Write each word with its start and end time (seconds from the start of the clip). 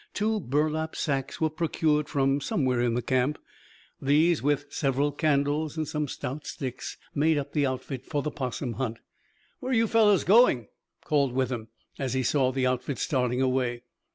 Two 0.15 0.39
burlap 0.39 0.95
sacks 0.95 1.39
were 1.39 1.51
procured 1.51 2.09
from 2.09 2.41
somewhere 2.41 2.81
in 2.81 2.95
the 2.95 3.03
camp. 3.03 3.37
These, 4.01 4.41
with 4.41 4.65
several 4.69 5.11
candles 5.11 5.77
and 5.77 5.87
some 5.87 6.07
stout 6.07 6.47
sticks, 6.47 6.97
made 7.13 7.37
up 7.37 7.51
the 7.53 7.67
outfit 7.67 8.03
for 8.07 8.23
the 8.23 8.31
'possum 8.31 8.73
hunt. 8.81 8.97
"Where 9.59 9.71
are 9.71 9.75
you 9.75 9.85
fellows 9.85 10.23
going?" 10.23 10.69
called 11.05 11.33
Withem 11.33 11.67
as 11.99 12.15
he 12.15 12.23
saw 12.23 12.51
the 12.51 12.65
outfit 12.65 12.97
starting 12.97 13.43
away. 13.43 13.83